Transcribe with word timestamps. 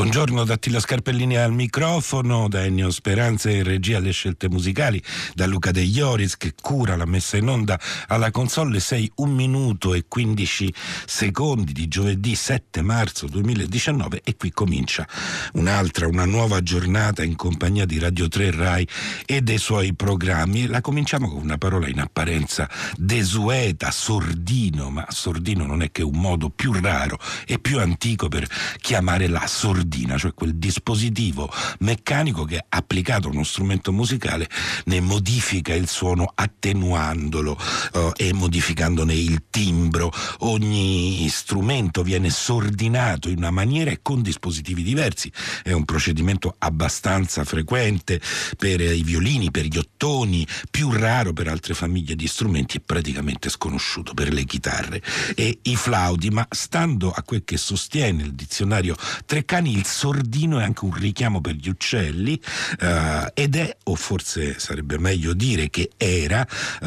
Buongiorno 0.00 0.44
da 0.44 0.54
Attila 0.54 0.80
Scarpellini 0.80 1.36
al 1.36 1.52
microfono, 1.52 2.48
da 2.48 2.64
Ennio 2.64 2.90
Speranza 2.90 3.50
in 3.50 3.64
regia 3.64 3.98
alle 3.98 4.12
scelte 4.12 4.48
musicali, 4.48 5.00
da 5.34 5.44
Luca 5.44 5.72
De 5.72 5.82
Ioris 5.82 6.38
che 6.38 6.54
cura 6.58 6.96
la 6.96 7.04
messa 7.04 7.36
in 7.36 7.50
onda 7.50 7.78
alla 8.06 8.30
console 8.30 8.80
6 8.80 9.12
1 9.16 9.30
minuto 9.30 9.92
e 9.92 10.06
15 10.08 10.72
secondi 11.04 11.74
di 11.74 11.86
giovedì 11.86 12.34
7 12.34 12.80
marzo 12.80 13.26
2019 13.26 14.22
e 14.24 14.36
qui 14.38 14.50
comincia 14.52 15.06
un'altra, 15.52 16.08
una 16.08 16.24
nuova 16.24 16.62
giornata 16.62 17.22
in 17.22 17.36
compagnia 17.36 17.84
di 17.84 17.98
Radio 17.98 18.26
3 18.26 18.52
Rai 18.52 18.88
e 19.26 19.42
dei 19.42 19.58
suoi 19.58 19.92
programmi. 19.92 20.66
La 20.66 20.80
cominciamo 20.80 21.28
con 21.28 21.42
una 21.42 21.58
parola 21.58 21.88
in 21.88 22.00
apparenza 22.00 22.70
desueta, 22.96 23.90
sordino, 23.90 24.88
ma 24.88 25.04
sordino 25.10 25.66
non 25.66 25.82
è 25.82 25.92
che 25.92 26.02
un 26.02 26.18
modo 26.18 26.48
più 26.48 26.72
raro 26.72 27.18
e 27.44 27.58
più 27.58 27.78
antico 27.78 28.28
per 28.28 28.48
chiamare 28.78 29.28
la 29.28 29.46
sordina 29.46 29.88
sordina, 29.90 30.16
cioè 30.16 30.32
quel 30.32 30.54
dispositivo 30.54 31.50
meccanico 31.80 32.44
che 32.44 32.64
applicato 32.68 33.26
a 33.26 33.32
uno 33.32 33.42
strumento 33.42 33.92
musicale 33.92 34.48
ne 34.84 35.00
modifica 35.00 35.74
il 35.74 35.88
suono 35.88 36.30
attenuandolo 36.32 37.58
uh, 37.94 38.12
e 38.16 38.32
modificandone 38.32 39.12
il 39.12 39.42
timbro. 39.50 40.12
Ogni 40.40 41.28
strumento 41.28 42.02
viene 42.02 42.30
sordinato 42.30 43.28
in 43.28 43.38
una 43.38 43.50
maniera 43.50 43.90
e 43.90 43.98
con 44.00 44.22
dispositivi 44.22 44.82
diversi. 44.82 45.30
È 45.62 45.72
un 45.72 45.84
procedimento 45.84 46.54
abbastanza 46.58 47.44
frequente 47.44 48.20
per 48.56 48.80
i 48.80 49.02
violini, 49.02 49.50
per 49.50 49.64
gli 49.64 49.76
ottoni, 49.76 50.46
più 50.70 50.92
raro 50.92 51.32
per 51.32 51.48
altre 51.48 51.74
famiglie 51.74 52.14
di 52.14 52.28
strumenti 52.28 52.76
e 52.76 52.80
praticamente 52.80 53.48
sconosciuto 53.48 54.14
per 54.14 54.32
le 54.32 54.44
chitarre 54.44 55.02
e 55.34 55.58
i 55.62 55.76
flauti, 55.76 56.30
ma 56.30 56.46
stando 56.50 57.10
a 57.10 57.22
quel 57.22 57.42
che 57.44 57.56
sostiene 57.56 58.22
il 58.22 58.34
dizionario 58.34 58.94
Treccani, 59.26 59.79
il 59.80 59.86
sordino 59.86 60.58
è 60.58 60.62
anche 60.62 60.84
un 60.84 60.92
richiamo 60.92 61.40
per 61.40 61.54
gli 61.54 61.70
uccelli 61.70 62.38
uh, 62.80 63.30
ed 63.32 63.56
è, 63.56 63.76
o 63.84 63.94
forse 63.94 64.58
sarebbe 64.58 64.98
meglio 64.98 65.32
dire 65.32 65.70
che 65.70 65.92
era, 65.96 66.46
uh, 66.82 66.86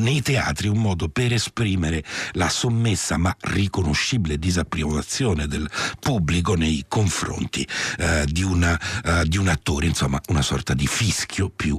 nei 0.00 0.20
teatri 0.22 0.66
un 0.66 0.78
modo 0.78 1.08
per 1.08 1.32
esprimere 1.32 2.02
la 2.32 2.48
sommessa 2.48 3.16
ma 3.16 3.34
riconoscibile 3.42 4.38
disapprovazione 4.38 5.46
del 5.46 5.70
pubblico 6.00 6.54
nei 6.54 6.84
confronti 6.88 7.66
uh, 7.98 8.24
di, 8.24 8.42
una, 8.42 8.78
di, 9.24 9.38
un 9.38 9.46
attore, 9.48 9.86
insomma 9.86 10.20
una 10.28 10.42
sorta 10.42 10.74
di 10.74 10.86
fischio 10.86 11.48
più 11.48 11.78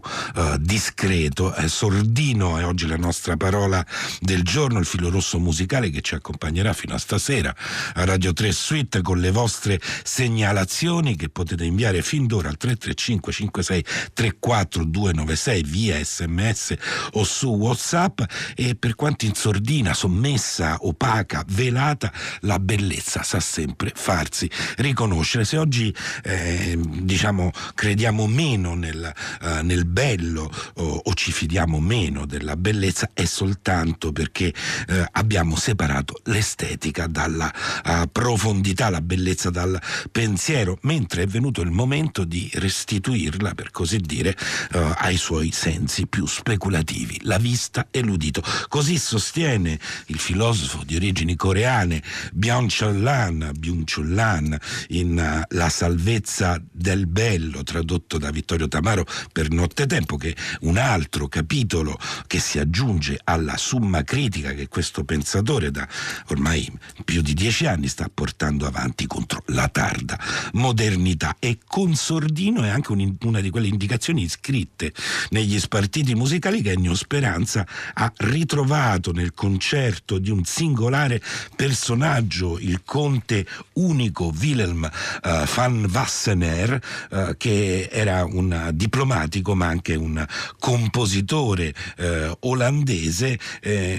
discreto. 0.60 1.54
sordino 1.68 2.58
è 2.58 2.66
oggi 2.66 2.88
la 2.88 2.96
nostra 2.96 3.36
parola 3.36 3.86
del 4.22 4.44
giorno, 4.44 4.80
il 4.80 4.86
filo 4.86 5.10
rosso 5.10 5.40
musicale 5.40 5.90
che 5.90 6.02
ci 6.02 6.16
accompagnerà 6.16 6.72
fino 6.74 6.94
a 6.94 6.98
stasera 6.98 7.54
a 7.96 8.06
Radio 8.06 8.32
3 8.32 8.52
Suite 8.52 9.02
con 9.02 9.20
le 9.20 9.32
vostre 9.32 9.80
segnalazioni 10.04 10.37
segnalazioni 10.38 11.16
che 11.16 11.30
potete 11.30 11.66
inviare 11.66 12.04
fin 12.04 12.28
d'ora 12.28 12.50
al 12.50 12.58
335 12.58 13.34
56 13.34 13.86
34 14.14 14.84
296 14.84 15.64
via 15.64 16.04
sms 16.04 16.76
o 17.14 17.24
su 17.24 17.50
whatsapp 17.56 18.22
e 18.56 18.76
per 18.76 18.94
quanto 18.94 19.26
in 19.26 19.34
sordina, 19.34 19.96
sommessa, 19.96 20.78
opaca, 20.82 21.44
velata, 21.48 22.12
la 22.42 22.60
bellezza 22.60 23.24
sa 23.24 23.40
sempre 23.40 23.92
farsi 23.96 24.48
riconoscere. 24.78 25.44
Se 25.44 25.58
oggi 25.58 25.94
eh, 26.24 26.78
diciamo 27.02 27.52
crediamo 27.74 28.28
meno 28.28 28.76
nel, 28.76 29.12
uh, 29.42 29.66
nel 29.66 29.86
bello 29.86 30.52
o, 30.76 31.02
o, 31.04 31.14
ci 31.16 31.32
fidiamo 31.32 31.80
meno 31.80 32.28
della 32.28 32.56
bellezza 32.56 33.10
è 33.14 33.26
soltanto 33.26 34.12
perché 34.12 34.54
uh, 34.90 35.04
abbiamo 35.14 35.56
separato 35.56 36.22
l'estetica 36.26 37.08
dalla 37.08 37.52
uh, 37.86 38.08
profondità, 38.12 38.90
la 38.90 39.02
bellezza 39.02 39.50
dal 39.50 39.82
pensiero 40.12 40.26
pensiero, 40.28 40.78
mentre 40.82 41.22
è 41.22 41.26
venuto 41.26 41.62
il 41.62 41.72
momento 41.72 42.26
di 42.26 42.50
restituirla, 42.56 43.54
per 43.54 43.72
così 43.72 43.98
dire, 43.98 44.36
uh, 44.74 44.92
ai 44.98 45.16
suoi 45.16 45.52
sensi 45.54 46.06
più 46.06 46.26
speculativi, 46.26 47.22
la 47.24 47.38
vista 47.38 47.88
e 47.92 48.02
l'udito. 48.02 48.44
Così 48.68 48.98
sostiene 48.98 49.80
il 50.08 50.20
filosofo 50.20 50.84
di 50.84 50.98
origini 50.98 51.38
coreane 51.38 52.04
Byung-Chul 52.34 53.54
Byung-Chul 53.58 54.60
in 54.90 55.18
uh, 55.18 55.56
La 55.56 55.70
salvezza 55.70 56.62
del 56.70 57.08
bello, 57.08 57.64
tradotto 57.64 58.18
da 58.18 58.30
Vittorio 58.30 58.68
Tamaro 58.68 59.06
per 59.32 59.50
Nottetempo, 59.50 60.18
che 60.18 60.32
è 60.32 60.36
un 60.62 60.76
altro 60.76 61.30
capitolo 61.30 61.98
che 62.28 62.40
si 62.40 62.60
aggiunge 62.60 63.18
alla 63.24 63.56
summa 63.56 64.04
critica 64.04 64.52
che 64.52 64.68
questo 64.68 65.06
pensatore 65.06 65.72
da 65.72 65.88
ormai 66.28 66.70
più 67.06 67.22
di 67.22 67.34
dieci 67.34 67.66
anni 67.66 67.88
sta 67.88 68.10
portando 68.14 68.66
avanti 68.66 69.08
contro 69.08 69.42
la 69.48 69.70
tarda 69.70 70.07
modernità 70.54 71.36
e 71.40 71.58
con 71.66 71.96
Sordino 71.96 72.64
è 72.64 72.70
anche 72.70 72.92
un, 72.92 73.16
una 73.24 73.42
di 73.42 73.50
quelle 73.50 73.68
indicazioni 73.68 74.28
scritte 74.28 74.94
negli 75.30 75.60
spartiti 75.60 76.16
musicali 76.16 76.62
che 76.62 76.72
Ennio 76.72 76.96
Speranza 76.96 77.66
ha 77.94 78.12
ritrovato 78.18 79.12
nel 79.12 79.34
concerto 79.34 80.18
di 80.18 80.30
un 80.30 80.44
singolare 80.44 81.22
personaggio, 81.56 82.60
il 82.60 82.82
conte 82.84 83.46
unico 83.74 84.34
Wilhelm 84.40 84.84
uh, 84.84 85.30
van 85.54 85.90
Wassenaer, 85.92 86.80
uh, 87.10 87.38
che 87.38 87.90
era 87.92 88.26
un 88.26 88.72
diplomatico 88.74 89.56
ma 89.56 89.68
anche 89.68 89.96
un 89.96 90.26
compositore 90.60 91.74
uh, 91.98 92.38
olandese 92.42 93.40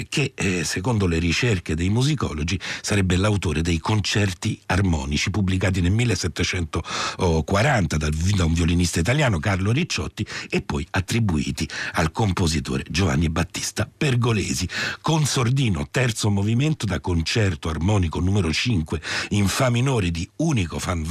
che 0.08 0.32
secondo 0.62 1.06
le 1.06 1.19
ricerche 1.19 1.75
dei 1.75 1.88
musicologi 1.88 2.58
sarebbe 2.80 3.16
l'autore 3.16 3.62
dei 3.62 3.78
concerti 3.78 4.60
armonici 4.66 5.30
pubblicati 5.30 5.80
nel 5.80 5.92
1740 5.98 7.97
da, 7.97 8.09
un 8.44 8.53
violinista 8.53 9.00
italiano 9.00 9.38
Carlo 9.38 9.72
Ricciotti 9.72 10.26
e 10.48 10.62
poi 10.62 10.86
attribuiti 10.91 11.69
al 11.94 12.12
compositore 12.12 12.84
Giovanni 12.88 13.28
Battista 13.28 13.88
Pergolesi. 13.97 14.69
Con 15.00 15.25
Sordino, 15.25 15.88
terzo 15.91 16.31
movimento 16.31 16.87
da 16.87 17.00
concerto 17.00 17.69
armonico 17.69 18.20
numero 18.20 18.53
5 18.53 19.00
in 19.31 19.48
Fa 19.48 19.70
minore 19.70 20.10
di 20.10 20.28
Unico 20.37 20.78
van 20.78 21.04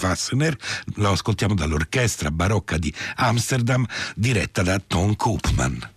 Wassener, 0.00 0.56
lo 0.96 1.12
ascoltiamo 1.12 1.54
dall'orchestra 1.54 2.30
barocca 2.30 2.76
di 2.76 2.92
Amsterdam 3.16 3.86
diretta 4.14 4.62
da 4.62 4.78
Tom 4.78 5.16
Koopman. 5.16 5.96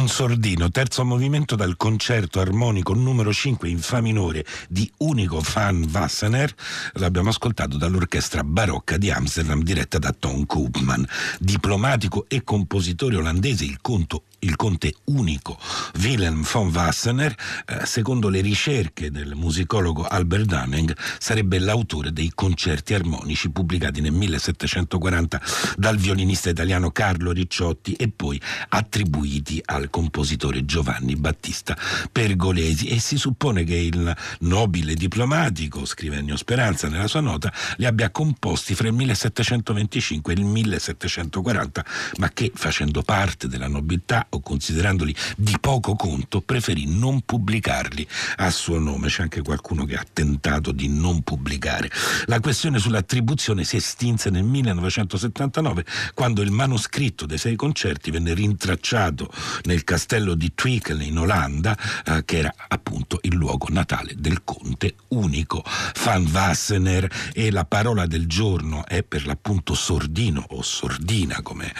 Consordino, 0.00 0.70
terzo 0.70 1.04
movimento 1.04 1.56
dal 1.56 1.76
concerto 1.76 2.40
armonico 2.40 2.94
numero 2.94 3.34
5 3.34 3.68
in 3.68 3.80
Fa 3.80 4.00
minore 4.00 4.46
di 4.66 4.90
Unico 4.96 5.42
van 5.52 5.86
Wassenaar, 5.92 6.50
l'abbiamo 6.94 7.28
ascoltato 7.28 7.76
dall'orchestra 7.76 8.42
barocca 8.42 8.96
di 8.96 9.10
Amsterdam 9.10 9.62
diretta 9.62 9.98
da 9.98 10.14
Tom 10.18 10.46
Koopman. 10.46 11.06
Diplomatico 11.38 12.24
e 12.28 12.42
compositore 12.42 13.16
olandese, 13.16 13.66
il 13.66 13.76
conto 13.82 14.22
il 14.40 14.56
conte 14.56 14.94
unico 15.04 15.58
Willem 16.00 16.44
von 16.44 16.68
Wassenaar, 16.68 17.34
eh, 17.66 17.86
secondo 17.86 18.28
le 18.28 18.40
ricerche 18.40 19.10
del 19.10 19.34
musicologo 19.34 20.04
Albert 20.04 20.44
Dunning, 20.44 20.96
sarebbe 21.18 21.58
l'autore 21.58 22.12
dei 22.12 22.32
concerti 22.34 22.94
armonici 22.94 23.50
pubblicati 23.50 24.00
nel 24.00 24.12
1740 24.12 25.40
dal 25.76 25.96
violinista 25.96 26.50
italiano 26.50 26.90
Carlo 26.90 27.32
Ricciotti 27.32 27.94
e 27.94 28.08
poi 28.08 28.40
attribuiti 28.68 29.60
al 29.64 29.90
compositore 29.90 30.64
Giovanni 30.64 31.16
Battista 31.16 31.76
Pergolesi. 32.10 32.88
E 32.88 32.98
si 32.98 33.18
suppone 33.18 33.64
che 33.64 33.76
il 33.76 34.16
nobile 34.40 34.94
diplomatico, 34.94 35.84
scrive 35.84 36.16
Ennio 36.16 36.36
Speranza 36.36 36.88
nella 36.88 37.08
sua 37.08 37.20
nota, 37.20 37.52
li 37.76 37.84
abbia 37.84 38.10
composti 38.10 38.74
fra 38.74 38.88
il 38.88 38.94
1725 38.94 40.32
e 40.32 40.36
il 40.36 40.44
1740, 40.44 41.84
ma 42.18 42.30
che 42.30 42.50
facendo 42.54 43.02
parte 43.02 43.48
della 43.48 43.68
nobiltà 43.68 44.26
o 44.30 44.40
considerandoli 44.40 45.14
di 45.36 45.56
poco 45.60 45.94
conto, 45.94 46.40
preferì 46.40 46.86
non 46.86 47.22
pubblicarli 47.22 48.06
a 48.36 48.50
suo 48.50 48.78
nome. 48.78 49.08
C'è 49.08 49.22
anche 49.22 49.42
qualcuno 49.42 49.84
che 49.84 49.96
ha 49.96 50.04
tentato 50.10 50.72
di 50.72 50.88
non 50.88 51.22
pubblicare. 51.22 51.90
La 52.26 52.40
questione 52.40 52.78
sull'attribuzione 52.78 53.64
si 53.64 53.76
estinse 53.76 54.30
nel 54.30 54.44
1979 54.44 55.84
quando 56.14 56.42
il 56.42 56.50
manoscritto 56.50 57.26
dei 57.26 57.38
sei 57.38 57.56
concerti 57.56 58.10
venne 58.10 58.34
rintracciato 58.34 59.30
nel 59.64 59.84
castello 59.84 60.34
di 60.34 60.52
Twickel 60.54 61.02
in 61.02 61.18
Olanda, 61.18 61.76
eh, 62.04 62.24
che 62.24 62.38
era 62.38 62.54
appunto 62.68 63.18
il 63.22 63.34
luogo 63.34 63.66
natale 63.70 64.14
del 64.16 64.42
conte 64.44 64.94
unico 65.08 65.62
Van 66.04 66.26
Wassenaar 66.26 67.08
e 67.32 67.50
la 67.50 67.64
parola 67.64 68.06
del 68.06 68.26
giorno 68.26 68.86
è 68.86 69.02
per 69.02 69.26
l'appunto 69.26 69.74
sordino 69.74 70.44
o 70.50 70.62
sordina 70.62 71.40
come, 71.42 71.72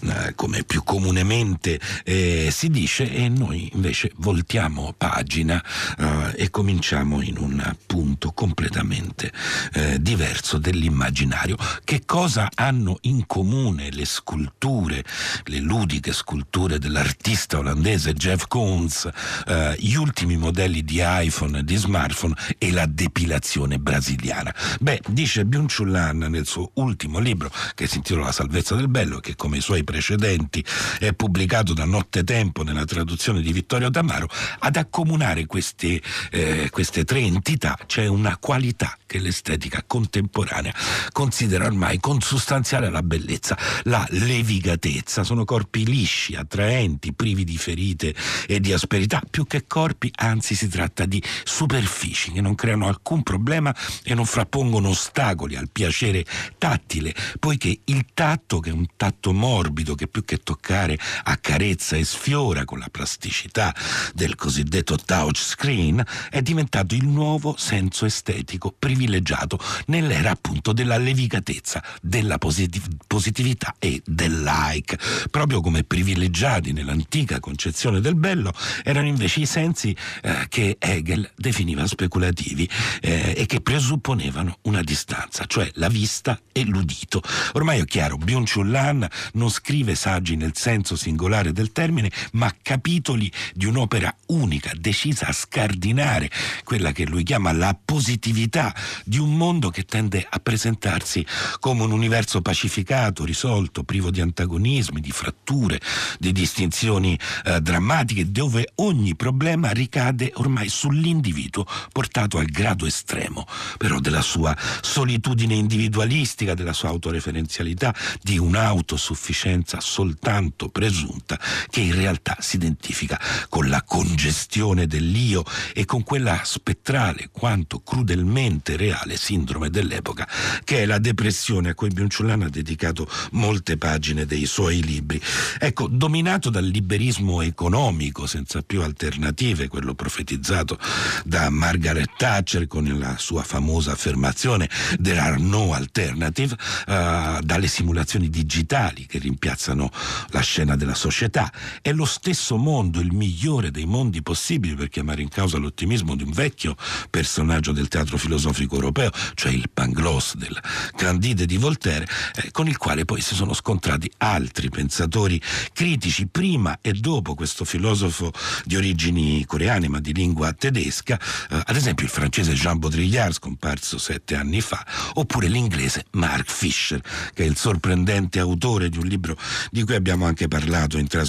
eh, 0.00 0.34
come 0.34 0.64
più 0.64 0.82
comunemente 0.82 1.80
eh, 2.04 2.48
si 2.50 2.68
dice 2.70 3.10
e 3.10 3.28
noi 3.28 3.70
invece 3.72 4.12
voltiamo 4.16 4.94
pagina 4.96 5.62
eh, 5.98 6.32
e 6.36 6.50
cominciamo 6.50 7.22
in 7.22 7.38
un 7.38 7.74
punto 7.86 8.32
completamente 8.32 9.32
eh, 9.72 10.00
diverso 10.00 10.58
dell'immaginario. 10.58 11.56
Che 11.84 12.02
cosa 12.04 12.50
hanno 12.54 12.98
in 13.02 13.26
comune 13.26 13.90
le 13.90 14.04
sculture, 14.04 15.04
le 15.44 15.58
ludiche 15.58 16.12
sculture 16.12 16.78
dell'artista 16.78 17.58
olandese 17.58 18.14
Jeff 18.14 18.46
Koons, 18.48 19.08
eh, 19.46 19.76
gli 19.78 19.94
ultimi 19.94 20.36
modelli 20.36 20.82
di 20.82 21.00
iPhone 21.02 21.58
e 21.58 21.64
di 21.64 21.76
smartphone 21.76 22.34
e 22.58 22.72
la 22.72 22.86
depilazione 22.86 23.78
brasiliana? 23.78 24.54
Beh, 24.80 25.00
dice 25.08 25.44
Byung-Chul 25.44 25.92
nel 26.12 26.46
suo 26.46 26.70
ultimo 26.74 27.18
libro 27.18 27.50
che 27.74 27.86
si 27.86 27.96
intitola 27.98 28.26
La 28.26 28.32
salvezza 28.32 28.74
del 28.74 28.88
bello, 28.88 29.20
che 29.20 29.34
come 29.36 29.58
i 29.58 29.60
suoi 29.60 29.84
precedenti 29.84 30.64
è 30.98 31.12
pubblicato 31.12 31.72
da 31.72 31.83
nottetempo 31.84 32.62
nella 32.62 32.84
traduzione 32.84 33.40
di 33.40 33.52
Vittorio 33.52 33.90
Damaro, 33.90 34.28
ad 34.58 34.76
accomunare 34.76 35.46
queste, 35.46 36.00
eh, 36.30 36.68
queste 36.70 37.04
tre 37.04 37.20
entità 37.20 37.78
c'è 37.86 38.06
una 38.06 38.36
qualità 38.38 38.96
che 39.06 39.18
l'estetica 39.18 39.82
contemporanea 39.86 40.74
considera 41.12 41.66
ormai 41.66 42.00
consustanziale 42.00 42.88
alla 42.88 43.02
bellezza, 43.02 43.56
la 43.84 44.06
levigatezza. 44.10 45.22
Sono 45.22 45.44
corpi 45.44 45.84
lisci, 45.84 46.34
attraenti, 46.34 47.12
privi 47.12 47.44
di 47.44 47.56
ferite 47.56 48.14
e 48.46 48.60
di 48.60 48.72
asperità, 48.72 49.22
più 49.28 49.46
che 49.46 49.66
corpi, 49.66 50.10
anzi 50.16 50.54
si 50.54 50.68
tratta 50.68 51.06
di 51.06 51.22
superfici 51.44 52.32
che 52.32 52.40
non 52.40 52.54
creano 52.54 52.88
alcun 52.88 53.22
problema 53.22 53.74
e 54.02 54.14
non 54.14 54.26
frappongono 54.26 54.88
ostacoli 54.88 55.56
al 55.56 55.70
piacere 55.70 56.24
tattile, 56.58 57.14
poiché 57.38 57.80
il 57.84 58.06
tatto, 58.14 58.60
che 58.60 58.70
è 58.70 58.72
un 58.72 58.86
tatto 58.96 59.32
morbido, 59.32 59.94
che 59.94 60.08
più 60.08 60.24
che 60.24 60.38
toccare 60.38 60.98
accarezza 61.24 61.73
e 61.74 62.04
sfiora 62.04 62.64
con 62.64 62.78
la 62.78 62.88
plasticità 62.88 63.74
del 64.14 64.36
cosiddetto 64.36 64.96
touchscreen, 64.96 66.02
è 66.30 66.40
diventato 66.40 66.94
il 66.94 67.06
nuovo 67.06 67.56
senso 67.58 68.06
estetico 68.06 68.74
privilegiato 68.78 69.58
nell'era 69.86 70.30
appunto 70.30 70.72
della 70.72 70.96
levicatezza, 70.96 71.82
della 72.00 72.38
positiv- 72.38 73.04
positività 73.06 73.74
e 73.78 74.00
del 74.04 74.42
like. 74.42 74.98
Proprio 75.30 75.60
come 75.60 75.82
privilegiati 75.82 76.72
nell'antica 76.72 77.40
concezione 77.40 78.00
del 78.00 78.14
bello 78.14 78.52
erano 78.84 79.08
invece 79.08 79.40
i 79.40 79.46
sensi 79.46 79.94
eh, 80.22 80.46
che 80.48 80.76
Hegel 80.78 81.28
definiva 81.34 81.86
speculativi 81.86 82.68
eh, 83.00 83.34
e 83.36 83.46
che 83.46 83.60
presupponevano 83.60 84.58
una 84.62 84.82
distanza, 84.82 85.44
cioè 85.46 85.68
la 85.74 85.88
vista 85.88 86.38
e 86.52 86.64
l'udito. 86.64 87.20
Ormai 87.52 87.80
è 87.80 87.84
chiaro, 87.84 88.16
Byung-Chul 88.16 88.70
Lan 88.70 89.06
non 89.32 89.50
scrive 89.50 89.94
saggi 89.94 90.36
nel 90.36 90.52
senso 90.54 90.96
singolare 90.96 91.52
del 91.52 91.63
termine, 91.72 92.10
ma 92.32 92.54
capitoli 92.60 93.30
di 93.54 93.66
un'opera 93.66 94.14
unica, 94.26 94.72
decisa 94.76 95.26
a 95.26 95.32
scardinare 95.32 96.30
quella 96.64 96.92
che 96.92 97.06
lui 97.06 97.22
chiama 97.22 97.52
la 97.52 97.76
positività 97.82 98.74
di 99.04 99.18
un 99.18 99.36
mondo 99.36 99.70
che 99.70 99.84
tende 99.84 100.26
a 100.28 100.38
presentarsi 100.38 101.24
come 101.60 101.82
un 101.82 101.92
universo 101.92 102.40
pacificato, 102.40 103.24
risolto, 103.24 103.84
privo 103.84 104.10
di 104.10 104.20
antagonismi, 104.20 105.00
di 105.00 105.10
fratture, 105.10 105.80
di 106.18 106.32
distinzioni 106.32 107.18
eh, 107.44 107.60
drammatiche, 107.60 108.30
dove 108.30 108.72
ogni 108.76 109.14
problema 109.14 109.70
ricade 109.70 110.32
ormai 110.34 110.68
sull'individuo 110.68 111.66
portato 111.92 112.38
al 112.38 112.46
grado 112.46 112.86
estremo, 112.86 113.46
però 113.78 113.98
della 114.00 114.22
sua 114.22 114.56
solitudine 114.80 115.54
individualistica, 115.54 116.54
della 116.54 116.72
sua 116.72 116.88
autoreferenzialità, 116.88 117.94
di 118.22 118.38
un'autosufficienza 118.38 119.80
soltanto 119.80 120.68
presunta 120.68 121.38
che 121.70 121.80
in 121.80 121.94
realtà 121.94 122.36
si 122.40 122.56
identifica 122.56 123.20
con 123.48 123.68
la 123.68 123.82
congestione 123.82 124.86
dell'io 124.86 125.44
e 125.72 125.84
con 125.84 126.02
quella 126.02 126.40
spettrale 126.44 127.28
quanto 127.30 127.80
crudelmente 127.80 128.76
reale 128.76 129.16
sindrome 129.16 129.70
dell'epoca, 129.70 130.28
che 130.64 130.82
è 130.82 130.86
la 130.86 130.98
depressione 130.98 131.70
a 131.70 131.74
cui 131.74 131.88
Biunciullano 131.88 132.46
ha 132.46 132.50
dedicato 132.50 133.08
molte 133.32 133.76
pagine 133.76 134.26
dei 134.26 134.46
suoi 134.46 134.82
libri. 134.82 135.20
Ecco, 135.58 135.88
dominato 135.88 136.50
dal 136.50 136.64
liberismo 136.64 137.42
economico 137.42 138.26
senza 138.26 138.62
più 138.62 138.82
alternative, 138.82 139.68
quello 139.68 139.94
profetizzato 139.94 140.78
da 141.24 141.50
Margaret 141.50 142.10
Thatcher 142.16 142.66
con 142.66 142.84
la 142.98 143.16
sua 143.18 143.42
famosa 143.42 143.92
affermazione 143.92 144.68
There 145.00 145.18
are 145.18 145.38
no 145.38 145.72
alternative, 145.72 146.56
uh, 146.86 147.40
dalle 147.40 147.66
simulazioni 147.66 148.28
digitali 148.28 149.06
che 149.06 149.18
rimpiazzano 149.18 149.90
la 150.28 150.40
scena 150.40 150.76
della 150.76 150.94
società. 150.94 151.33
È 151.82 151.92
lo 151.92 152.04
stesso 152.04 152.56
mondo, 152.56 153.00
il 153.00 153.12
migliore 153.12 153.72
dei 153.72 153.86
mondi 153.86 154.22
possibili 154.22 154.76
per 154.76 154.88
chiamare 154.88 155.20
in 155.20 155.28
causa 155.28 155.58
l'ottimismo 155.58 156.14
di 156.14 156.22
un 156.22 156.30
vecchio 156.30 156.76
personaggio 157.10 157.72
del 157.72 157.88
teatro 157.88 158.16
filosofico 158.18 158.76
europeo, 158.76 159.10
cioè 159.34 159.50
il 159.50 159.68
Pangloss 159.72 160.36
del 160.36 160.56
Candide 160.94 161.44
di 161.44 161.56
Voltaire, 161.56 162.06
eh, 162.36 162.52
con 162.52 162.68
il 162.68 162.76
quale 162.76 163.04
poi 163.04 163.20
si 163.20 163.34
sono 163.34 163.52
scontrati 163.52 164.08
altri 164.18 164.68
pensatori 164.68 165.40
critici 165.72 166.28
prima 166.28 166.78
e 166.80 166.92
dopo 166.92 167.34
questo 167.34 167.64
filosofo 167.64 168.32
di 168.64 168.76
origini 168.76 169.44
coreane 169.44 169.88
ma 169.88 169.98
di 169.98 170.12
lingua 170.12 170.52
tedesca, 170.52 171.18
eh, 171.50 171.62
ad 171.64 171.74
esempio 171.74 172.04
il 172.04 172.12
francese 172.12 172.52
Jean 172.52 172.78
Baudrillard 172.78 173.32
scomparso 173.32 173.98
sette 173.98 174.36
anni 174.36 174.60
fa, 174.60 174.86
oppure 175.14 175.48
l'inglese 175.48 176.04
Mark 176.12 176.48
Fisher, 176.48 177.00
che 177.34 177.42
è 177.42 177.46
il 177.46 177.56
sorprendente 177.56 178.38
autore 178.38 178.88
di 178.88 178.98
un 178.98 179.06
libro 179.06 179.36
di 179.72 179.82
cui 179.82 179.96
abbiamo 179.96 180.26
anche 180.26 180.46
parlato 180.46 180.96
in 180.96 181.08
trasmissione, 181.08 181.22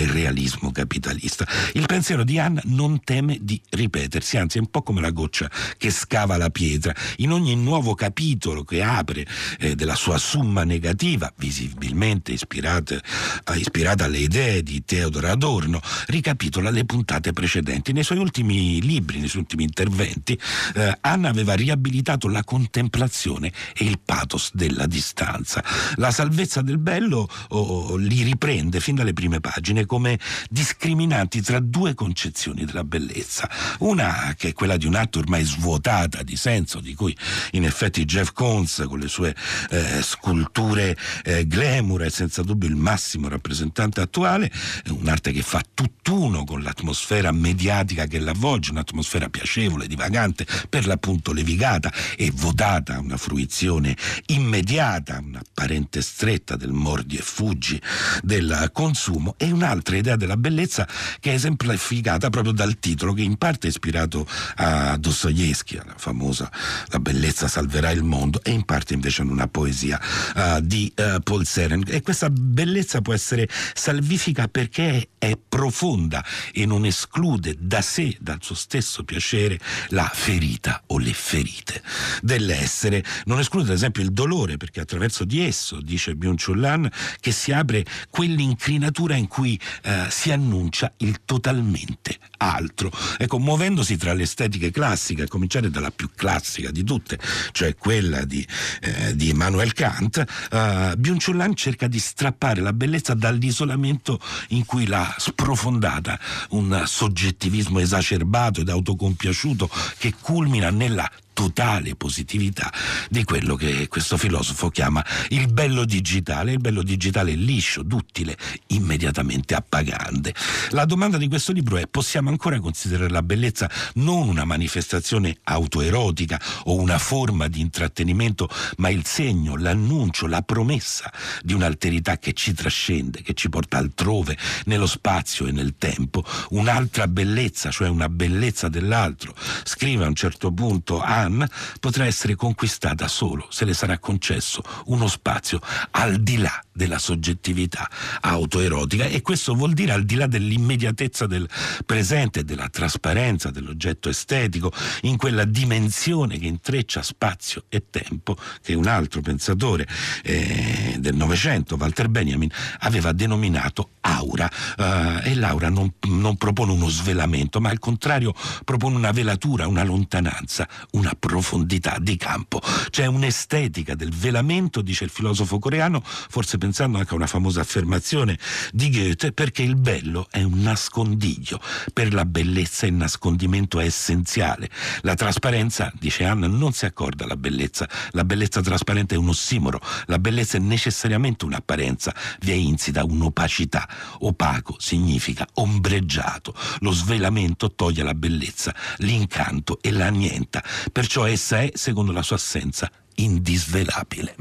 Il 0.00 0.08
realismo 0.08 0.70
capitalista. 0.70 1.46
Il 1.74 1.86
pensiero 1.86 2.24
di 2.24 2.38
Anna 2.38 2.60
non 2.64 3.00
teme 3.02 3.38
di 3.40 3.60
ripetersi, 3.70 4.36
anzi 4.36 4.58
è 4.58 4.60
un 4.60 4.70
po' 4.70 4.82
come 4.82 5.00
la 5.00 5.10
goccia 5.10 5.50
che 5.76 5.90
scava 5.90 6.36
la 6.36 6.50
pietra. 6.50 6.94
In 7.16 7.32
ogni 7.32 7.54
nuovo 7.56 7.94
capitolo 7.94 8.64
che 8.64 8.82
apre 8.82 9.26
eh, 9.58 9.74
della 9.74 9.94
sua 9.94 10.18
summa 10.18 10.64
negativa, 10.64 11.32
visibilmente 11.36 12.32
ispirata, 12.32 12.94
eh, 12.94 13.56
ispirata 13.56 14.04
alle 14.04 14.18
idee 14.18 14.62
di 14.62 14.84
Theodor 14.84 15.24
Adorno, 15.26 15.80
ricapitola 16.06 16.70
le 16.70 16.84
puntate 16.84 17.32
precedenti. 17.32 17.92
Nei 17.92 18.04
suoi 18.04 18.18
ultimi 18.18 18.80
libri, 18.80 19.18
nei 19.18 19.28
suoi 19.28 19.42
ultimi 19.42 19.64
interventi, 19.64 20.38
eh, 20.74 20.96
Anna 21.00 21.28
aveva 21.28 21.54
riabilitato 21.54 22.28
la 22.28 22.44
contemplazione 22.44 23.52
e 23.74 23.84
il 23.84 23.98
pathos 24.04 24.50
della 24.52 24.86
distanza. 24.86 25.62
La 25.96 26.10
salvezza 26.10 26.62
del 26.62 26.78
bello 26.78 27.28
oh, 27.48 27.96
li 27.96 28.22
riprende 28.22 28.80
fin 28.80 28.94
dalle 28.94 29.12
prime 29.12 29.31
pagine 29.40 29.86
come 29.86 30.18
discriminanti 30.48 31.40
tra 31.42 31.60
due 31.60 31.94
concezioni 31.94 32.64
della 32.64 32.84
bellezza. 32.84 33.48
Una 33.78 34.34
che 34.36 34.48
è 34.48 34.52
quella 34.52 34.76
di 34.76 34.86
un 34.86 34.94
atto 34.94 35.18
ormai 35.18 35.44
svuotata 35.44 36.22
di 36.22 36.36
senso 36.36 36.80
di 36.80 36.94
cui 36.94 37.16
in 37.52 37.64
effetti 37.64 38.04
Jeff 38.04 38.32
Koons 38.32 38.84
con 38.86 38.98
le 38.98 39.08
sue 39.08 39.34
eh, 39.70 40.02
sculture 40.02 40.96
eh, 41.24 41.46
glamour 41.46 42.02
è 42.02 42.10
senza 42.10 42.42
dubbio 42.42 42.68
il 42.68 42.76
massimo 42.76 43.28
rappresentante 43.28 44.00
attuale 44.00 44.50
un'arte 44.88 45.32
che 45.32 45.42
fa 45.42 45.62
tutt'uno 45.72 46.44
con 46.44 46.62
l'atmosfera 46.62 47.32
mediatica 47.32 48.06
che 48.06 48.18
l'avvolge, 48.18 48.70
un'atmosfera 48.70 49.28
piacevole, 49.28 49.86
divagante, 49.86 50.46
per 50.68 50.86
l'appunto 50.86 51.32
levigata 51.32 51.92
e 52.16 52.30
votata 52.32 52.96
a 52.96 53.00
una 53.00 53.16
fruizione 53.16 53.96
immediata, 54.26 55.18
un'apparente 55.18 56.02
stretta 56.02 56.56
del 56.56 56.72
mordi 56.72 57.16
e 57.16 57.22
fuggi 57.22 57.80
del 58.22 58.70
consumo 58.72 59.21
e 59.36 59.50
un'altra 59.50 59.96
idea 59.96 60.16
della 60.16 60.36
bellezza 60.36 60.86
che 61.20 61.30
è 61.30 61.34
esemplificata 61.34 62.30
proprio 62.30 62.52
dal 62.52 62.78
titolo 62.78 63.12
che 63.12 63.22
in 63.22 63.36
parte 63.36 63.66
è 63.66 63.70
ispirato 63.70 64.26
a 64.56 64.96
Dostoevsky, 64.96 65.76
la 65.76 65.94
famosa 65.96 66.50
La 66.88 66.98
bellezza 66.98 67.48
salverà 67.48 67.90
il 67.90 68.02
mondo 68.02 68.42
e 68.42 68.50
in 68.50 68.64
parte 68.64 68.94
invece 68.94 69.22
a 69.22 69.24
una 69.24 69.48
poesia 69.48 70.00
uh, 70.34 70.60
di 70.60 70.92
uh, 70.96 71.20
Paul 71.22 71.46
Seren 71.46 71.82
e 71.86 72.02
questa 72.02 72.30
bellezza 72.30 73.00
può 73.00 73.12
essere 73.12 73.48
salvifica 73.74 74.48
perché 74.48 75.08
è 75.18 75.38
profonda 75.48 76.24
e 76.52 76.66
non 76.66 76.84
esclude 76.84 77.56
da 77.58 77.80
sé, 77.80 78.16
dal 78.20 78.38
suo 78.40 78.54
stesso 78.54 79.04
piacere, 79.04 79.58
la 79.88 80.10
ferita 80.12 80.82
o 80.88 80.98
le 80.98 81.12
ferite 81.12 81.82
dell'essere. 82.22 83.04
Non 83.24 83.38
esclude 83.38 83.68
ad 83.68 83.76
esempio 83.76 84.02
il 84.02 84.12
dolore 84.12 84.56
perché 84.56 84.80
attraverso 84.80 85.24
di 85.24 85.44
esso, 85.44 85.80
dice 85.80 86.14
Byung-Chul 86.14 86.58
Lan, 86.58 86.90
che 87.20 87.30
si 87.30 87.52
apre 87.52 87.84
quell'incrinatura 88.10 89.11
in 89.14 89.28
cui 89.28 89.58
uh, 89.84 89.90
si 90.08 90.30
annuncia 90.30 90.92
il 90.98 91.20
totalmente 91.24 92.18
altro. 92.38 92.90
Ecco, 93.18 93.38
muovendosi 93.38 93.96
tra 93.96 94.12
le 94.12 94.24
estetiche 94.24 94.70
classiche, 94.70 95.22
a 95.22 95.28
cominciare 95.28 95.70
dalla 95.70 95.90
più 95.90 96.10
classica 96.14 96.70
di 96.70 96.84
tutte, 96.84 97.18
cioè 97.52 97.76
quella 97.76 98.24
di, 98.24 98.46
eh, 98.80 99.14
di 99.14 99.28
Immanuel 99.30 99.72
Kant, 99.72 100.18
eh, 100.18 100.94
Byung-Chul 100.96 101.54
cerca 101.54 101.86
di 101.86 101.98
strappare 101.98 102.60
la 102.60 102.72
bellezza 102.72 103.14
dall'isolamento 103.14 104.20
in 104.48 104.64
cui 104.64 104.86
l'ha 104.86 105.14
sprofondata, 105.18 106.18
un 106.50 106.82
soggettivismo 106.86 107.78
esacerbato 107.78 108.60
ed 108.60 108.68
autocompiaciuto 108.68 109.68
che 109.98 110.14
culmina 110.20 110.70
nella 110.70 111.10
totale 111.32 111.94
positività 111.96 112.72
di 113.08 113.24
quello 113.24 113.54
che 113.54 113.88
questo 113.88 114.16
filosofo 114.16 114.68
chiama 114.70 115.04
il 115.28 115.52
bello 115.52 115.84
digitale. 115.84 116.52
Il 116.52 116.60
bello 116.60 116.82
digitale 116.82 117.34
liscio, 117.34 117.82
duttile, 117.82 118.36
immediatamente 118.68 119.54
appagante. 119.54 120.34
La 120.70 120.84
domanda 120.84 121.16
di 121.16 121.28
questo 121.28 121.52
libro 121.52 121.76
è: 121.76 121.86
possiamo 121.86 122.28
ancora 122.28 122.60
considerare 122.60 123.10
la 123.10 123.22
bellezza 123.22 123.70
non 123.94 124.28
una 124.28 124.44
manifestazione 124.44 125.38
autoerotica 125.44 126.40
o 126.64 126.74
una 126.74 126.98
forma 126.98 127.48
di 127.48 127.60
intrattenimento, 127.60 128.48
ma 128.76 128.88
il 128.88 129.04
segno, 129.04 129.56
l'annuncio, 129.56 130.26
la 130.26 130.42
promessa 130.42 131.12
di 131.42 131.52
un'alterità 131.52 132.18
che 132.18 132.32
ci 132.32 132.52
trascende, 132.52 133.22
che 133.22 133.34
ci 133.34 133.48
porta 133.48 133.78
altrove, 133.78 134.36
nello 134.66 134.86
spazio 134.86 135.46
e 135.46 135.52
nel 135.52 135.74
tempo, 135.78 136.24
un'altra 136.50 137.08
bellezza, 137.08 137.70
cioè 137.70 137.88
una 137.88 138.08
bellezza 138.08 138.68
dell'altro. 138.68 139.34
Scrive 139.64 140.04
a 140.04 140.08
un 140.08 140.14
certo 140.14 140.52
punto 140.52 141.00
Anne, 141.32 141.48
potrà 141.80 142.04
essere 142.04 142.34
conquistata 142.34 143.08
solo 143.08 143.46
se 143.50 143.64
le 143.64 143.72
sarà 143.72 143.98
concesso 143.98 144.62
uno 144.86 145.08
spazio 145.08 145.60
al 145.92 146.22
di 146.22 146.36
là 146.36 146.62
della 146.70 146.98
soggettività 146.98 147.88
autoerotica 148.20 149.04
e 149.04 149.20
questo 149.22 149.54
vuol 149.54 149.72
dire 149.72 149.92
al 149.92 150.04
di 150.04 150.14
là 150.14 150.26
dell'immediatezza 150.26 151.26
del 151.26 151.48
presente 151.84 152.44
della 152.44 152.68
trasparenza 152.68 153.50
dell'oggetto 153.50 154.08
estetico 154.08 154.72
in 155.02 155.16
quella 155.16 155.44
dimensione 155.44 156.38
che 156.38 156.46
intreccia 156.46 157.02
spazio 157.02 157.64
e 157.68 157.84
tempo 157.90 158.36
che 158.62 158.74
un 158.74 158.86
altro 158.86 159.20
pensatore 159.20 159.86
eh, 160.22 160.96
del 160.98 161.14
Novecento, 161.14 161.76
Walter 161.78 162.08
Benjamin, 162.08 162.50
aveva 162.80 163.12
denominato 163.12 163.90
aura. 164.00 164.50
Uh, 164.76 165.20
e 165.22 165.34
l'aura 165.34 165.68
non, 165.68 165.92
non 166.08 166.36
propone 166.36 166.72
uno 166.72 166.88
svelamento 166.88 167.60
ma 167.60 167.70
al 167.70 167.78
contrario 167.78 168.34
propone 168.64 168.96
una 168.96 169.12
velatura, 169.12 169.66
una 169.66 169.84
lontananza, 169.84 170.68
una 170.92 171.11
profondità 171.18 171.98
di 172.00 172.16
campo. 172.16 172.60
C'è 172.90 173.06
un'estetica 173.06 173.94
del 173.94 174.14
velamento, 174.14 174.82
dice 174.82 175.04
il 175.04 175.10
filosofo 175.10 175.58
coreano, 175.58 176.02
forse 176.04 176.58
pensando 176.58 176.98
anche 176.98 177.12
a 177.12 177.16
una 177.16 177.26
famosa 177.26 177.60
affermazione 177.60 178.38
di 178.72 178.90
Goethe, 178.90 179.32
perché 179.32 179.62
il 179.62 179.76
bello 179.76 180.28
è 180.30 180.42
un 180.42 180.60
nascondiglio. 180.60 181.60
Per 181.92 182.12
la 182.12 182.24
bellezza 182.24 182.86
il 182.86 182.94
nascondimento 182.94 183.80
è 183.80 183.84
essenziale. 183.84 184.68
La 185.02 185.14
trasparenza, 185.14 185.92
dice 185.98 186.24
Anna, 186.24 186.46
non 186.46 186.72
si 186.72 186.84
accorda 186.84 187.24
alla 187.24 187.36
bellezza. 187.36 187.88
La 188.10 188.24
bellezza 188.24 188.60
trasparente 188.60 189.14
è 189.14 189.18
un 189.18 189.28
ossimoro. 189.28 189.80
La 190.06 190.18
bellezza 190.18 190.56
è 190.56 190.60
necessariamente 190.60 191.44
un'apparenza. 191.44 192.14
Vi 192.40 192.50
è 192.50 192.54
insita 192.54 193.04
un'opacità. 193.04 193.88
Opaco 194.20 194.76
significa 194.78 195.46
ombreggiato. 195.54 196.54
Lo 196.80 196.92
svelamento 196.92 197.72
toglie 197.74 198.02
la 198.02 198.14
bellezza, 198.14 198.74
l'incanto 198.98 199.78
e 199.80 199.90
l'annienta. 199.90 200.62
Perciò 201.02 201.26
essa 201.26 201.60
è, 201.60 201.72
secondo 201.74 202.12
la 202.12 202.22
sua 202.22 202.36
assenza, 202.36 202.88
indisvelabile. 203.16 204.36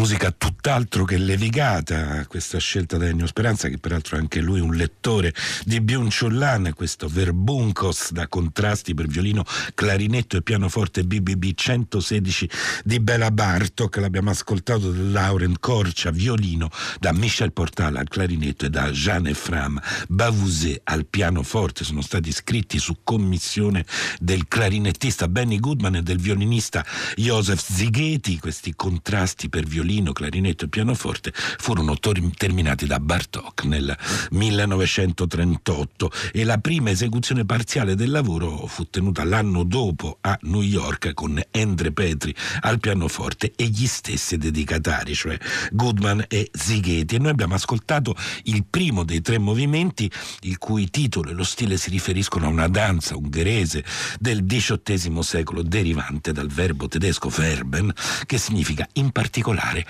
Musica 0.00 0.32
tutt'altro 0.70 1.04
che 1.04 1.18
levigata, 1.18 2.24
questa 2.28 2.58
scelta 2.58 2.96
da 2.96 3.06
Ennio 3.06 3.26
Speranza, 3.26 3.68
che 3.68 3.78
peraltro 3.78 4.16
è 4.16 4.20
anche 4.20 4.40
lui 4.40 4.60
un 4.60 4.76
lettore 4.76 5.34
di 5.64 5.80
Byung-Chul 5.80 6.72
questo 6.76 7.08
Verbunkos 7.08 8.12
da 8.12 8.28
contrasti 8.28 8.94
per 8.94 9.08
violino, 9.08 9.44
clarinetto 9.74 10.36
e 10.36 10.42
pianoforte 10.42 11.02
BBB 11.02 11.54
116 11.54 12.50
di 12.84 13.00
Bela 13.00 13.32
Bartok, 13.32 13.96
l'abbiamo 13.96 14.30
ascoltato 14.30 14.92
da 14.92 15.02
Laurent 15.02 15.58
Corcia, 15.58 16.12
violino, 16.12 16.70
da 17.00 17.12
Michel 17.12 17.52
Portal 17.52 17.96
al 17.96 18.08
clarinetto 18.08 18.66
e 18.66 18.70
da 18.70 18.90
Jean 18.90 19.26
Efram 19.26 19.80
Bavouzet 20.06 20.82
al 20.84 21.04
pianoforte, 21.06 21.82
sono 21.82 22.00
stati 22.00 22.30
scritti 22.30 22.78
su 22.78 22.98
commissione 23.02 23.84
del 24.20 24.46
clarinettista 24.46 25.26
Benny 25.26 25.58
Goodman 25.58 25.96
e 25.96 26.02
del 26.02 26.20
violinista 26.20 26.86
Joseph 27.16 27.60
Zigheti, 27.60 28.38
questi 28.38 28.72
contrasti 28.76 29.48
per 29.48 29.64
violino 29.64 30.12
violino, 30.12 30.12
clarinetto 30.60 30.64
e 30.64 30.68
pianoforte 30.68 31.32
furono 31.34 31.98
tor- 31.98 32.18
terminati 32.36 32.86
da 32.86 33.00
Bartok 33.00 33.64
nel 33.64 33.96
1938 34.30 36.10
e 36.32 36.44
la 36.44 36.58
prima 36.58 36.90
esecuzione 36.90 37.44
parziale 37.44 37.94
del 37.94 38.10
lavoro 38.10 38.66
fu 38.66 38.88
tenuta 38.90 39.24
l'anno 39.24 39.62
dopo 39.62 40.18
a 40.20 40.36
New 40.42 40.62
York 40.62 41.14
con 41.14 41.40
Andre 41.52 41.92
Petri 41.92 42.34
al 42.60 42.80
pianoforte 42.80 43.52
e 43.56 43.66
gli 43.66 43.86
stessi 43.86 44.36
dedicatari, 44.36 45.14
cioè 45.14 45.38
Goodman 45.70 46.24
e 46.28 46.50
Zighetti. 46.52 47.14
E 47.16 47.18
noi 47.18 47.30
abbiamo 47.30 47.54
ascoltato 47.54 48.14
il 48.44 48.64
primo 48.68 49.04
dei 49.04 49.20
tre 49.20 49.38
movimenti, 49.38 50.10
il 50.40 50.58
cui 50.58 50.90
titolo 50.90 51.30
e 51.30 51.34
lo 51.34 51.44
stile 51.44 51.76
si 51.76 51.90
riferiscono 51.90 52.46
a 52.46 52.48
una 52.48 52.68
danza 52.68 53.16
ungherese 53.16 53.84
del 54.18 54.44
XVIII 54.44 55.22
secolo 55.22 55.62
derivante 55.62 56.32
dal 56.32 56.48
verbo 56.48 56.88
tedesco 56.88 57.28
verben, 57.28 57.92
che 58.26 58.38
significa 58.38 58.86
in 58.94 59.10
particolare 59.10 59.30
particolare 59.30 59.86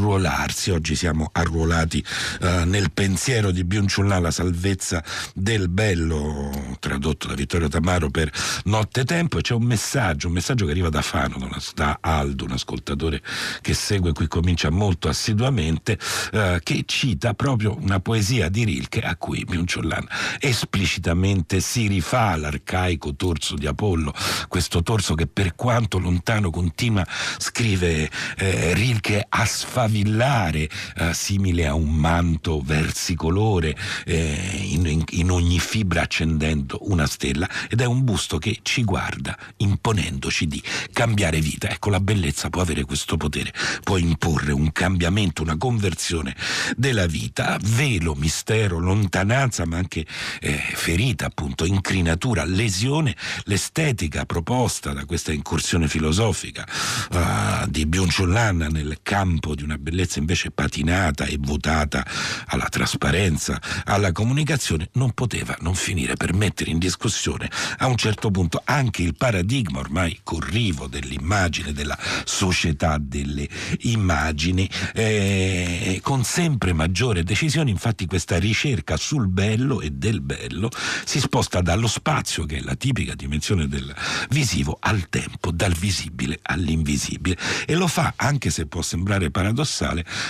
arruolarsi. 0.00 0.70
Oggi 0.70 0.96
siamo 0.96 1.28
arruolati 1.30 2.02
eh, 2.40 2.64
nel 2.64 2.90
pensiero 2.90 3.50
di 3.50 3.64
Biunciullà, 3.64 4.18
la 4.18 4.30
salvezza 4.30 5.04
del 5.34 5.68
bello, 5.68 6.76
tradotto 6.80 7.28
da 7.28 7.34
Vittorio 7.34 7.68
Tamaro 7.68 8.08
per 8.08 8.32
Notte 8.64 9.04
Tempo, 9.04 9.38
e 9.38 9.42
c'è 9.42 9.54
un 9.54 9.64
messaggio, 9.64 10.28
un 10.28 10.32
messaggio 10.32 10.64
che 10.64 10.70
arriva 10.70 10.88
da 10.88 11.02
Fano, 11.02 11.50
da 11.74 11.98
Aldo, 12.00 12.44
un 12.44 12.52
ascoltatore 12.52 13.22
che 13.60 13.74
segue 13.74 14.12
qui 14.12 14.26
comincia 14.26 14.70
molto 14.70 15.08
assiduamente, 15.08 15.98
eh, 16.32 16.60
che 16.62 16.82
cita 16.86 17.34
proprio 17.34 17.76
una 17.78 18.00
poesia 18.00 18.48
di 18.48 18.64
Rilke 18.64 19.00
a 19.00 19.16
cui 19.16 19.44
Biunciullan 19.44 20.06
esplicitamente 20.38 21.60
si 21.60 21.86
rifà 21.86 22.30
all'arcaico 22.30 23.14
torso 23.14 23.54
di 23.54 23.66
Apollo, 23.66 24.14
questo 24.48 24.82
torso 24.82 25.14
che 25.14 25.26
per 25.26 25.54
quanto 25.54 25.98
lontano 25.98 26.50
continua, 26.50 27.06
scrive 27.36 28.10
eh, 28.38 28.72
Rilke, 28.74 29.26
a 29.28 29.44
sfavillare, 29.44 29.88
eh, 29.92 31.12
simile 31.12 31.66
a 31.66 31.74
un 31.74 31.94
manto 31.94 32.60
versicolore, 32.60 33.76
eh, 34.04 34.66
in, 34.70 34.86
in, 34.86 35.04
in 35.10 35.30
ogni 35.30 35.58
fibra 35.58 36.02
accendendo 36.02 36.78
una 36.82 37.06
stella, 37.06 37.48
ed 37.68 37.80
è 37.80 37.84
un 37.84 38.04
busto 38.04 38.38
che 38.38 38.60
ci 38.62 38.84
guarda, 38.84 39.36
imponendoci 39.58 40.46
di 40.46 40.62
cambiare 40.92 41.40
vita. 41.40 41.68
Ecco, 41.68 41.90
la 41.90 42.00
bellezza 42.00 42.50
può 42.50 42.62
avere 42.62 42.84
questo 42.84 43.16
potere, 43.16 43.52
può 43.82 43.96
imporre 43.96 44.52
un 44.52 44.72
cambiamento, 44.72 45.42
una 45.42 45.56
conversione 45.56 46.34
della 46.76 47.06
vita, 47.06 47.58
velo, 47.62 48.14
mistero, 48.14 48.78
lontananza, 48.78 49.66
ma 49.66 49.76
anche 49.76 50.06
eh, 50.40 50.58
ferita, 50.74 51.26
appunto, 51.26 51.64
incrinatura, 51.64 52.44
lesione, 52.44 53.16
l'estetica 53.44 54.24
proposta 54.24 54.92
da 54.92 55.04
questa 55.04 55.32
incursione 55.32 55.88
filosofica 55.88 56.66
uh, 57.10 57.68
di 57.68 57.86
Byung-Chul 57.86 58.28
nel 58.30 58.98
campo 59.02 59.54
di 59.54 59.62
una 59.62 59.69
bellezza 59.78 60.18
invece 60.18 60.50
patinata 60.50 61.24
e 61.24 61.36
votata 61.38 62.06
alla 62.46 62.68
trasparenza, 62.68 63.60
alla 63.84 64.12
comunicazione, 64.12 64.88
non 64.92 65.12
poteva 65.12 65.56
non 65.60 65.74
finire 65.74 66.14
per 66.14 66.34
mettere 66.34 66.70
in 66.70 66.78
discussione 66.78 67.50
a 67.78 67.86
un 67.86 67.96
certo 67.96 68.30
punto 68.30 68.60
anche 68.64 69.02
il 69.02 69.14
paradigma 69.14 69.78
ormai 69.78 70.20
corrivo 70.22 70.86
dell'immagine, 70.86 71.72
della 71.72 71.98
società 72.24 72.98
delle 72.98 73.48
immagini, 73.80 74.68
eh, 74.94 76.00
con 76.02 76.24
sempre 76.24 76.72
maggiore 76.72 77.22
decisione. 77.22 77.70
Infatti 77.70 78.06
questa 78.06 78.38
ricerca 78.38 78.96
sul 78.96 79.28
bello 79.28 79.80
e 79.80 79.90
del 79.90 80.20
bello 80.20 80.70
si 81.04 81.20
sposta 81.20 81.60
dallo 81.60 81.86
spazio, 81.86 82.44
che 82.44 82.58
è 82.58 82.60
la 82.60 82.74
tipica 82.74 83.14
dimensione 83.14 83.68
del 83.68 83.94
visivo, 84.30 84.78
al 84.80 85.08
tempo, 85.08 85.50
dal 85.50 85.72
visibile 85.72 86.38
all'invisibile. 86.42 87.36
E 87.66 87.74
lo 87.74 87.86
fa, 87.86 88.14
anche 88.16 88.50
se 88.50 88.66
può 88.66 88.82
sembrare 88.82 89.30
paradossale, 89.30 89.58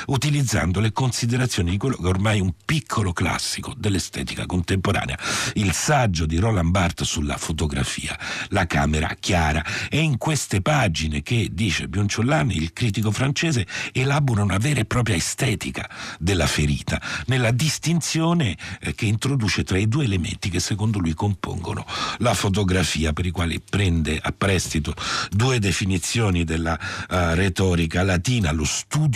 utilizzando 0.07 0.81
le 0.81 0.93
considerazioni 0.93 1.71
di 1.71 1.77
quello 1.77 1.97
che 1.97 2.07
ormai 2.07 2.39
è 2.39 2.43
un 2.43 2.53
piccolo 2.65 3.13
classico 3.13 3.75
dell'estetica 3.77 4.47
contemporanea, 4.47 5.19
il 5.55 5.73
saggio 5.73 6.27
di 6.27 6.39
Roland 6.39 6.71
Barthes 6.71 7.09
sulla 7.09 7.37
fotografia, 7.37 8.19
la 8.49 8.67
camera 8.67 9.15
chiara. 9.19 9.65
È 9.89 9.97
in 9.97 10.19
queste 10.19 10.61
pagine 10.61 11.23
che, 11.23 11.49
dice 11.53 11.89
Bionciolani, 11.89 12.57
il 12.57 12.73
critico 12.73 13.11
francese, 13.11 13.67
elabora 13.93 14.43
una 14.43 14.59
vera 14.59 14.81
e 14.81 14.85
propria 14.85 15.17
estetica 15.17 15.89
della 16.19 16.47
ferita, 16.47 17.01
nella 17.27 17.51
distinzione 17.51 18.57
eh, 18.81 18.95
che 18.95 19.07
introduce 19.07 19.65
tra 19.65 19.79
i 19.79 19.89
due 19.89 20.05
elementi 20.05 20.49
che 20.51 20.61
secondo 20.61 20.99
lui 20.99 21.15
compongono 21.15 21.85
la 22.19 22.35
fotografia, 22.35 23.13
per 23.13 23.27
i 23.27 23.31
quali 23.31 23.61
prende 23.61 24.19
a 24.21 24.33
prestito 24.33 24.95
due 25.31 25.59
definizioni 25.59 26.45
della 26.45 26.79
uh, 26.81 27.35
retorica 27.35 28.03
latina, 28.03 28.53
lo 28.53 28.65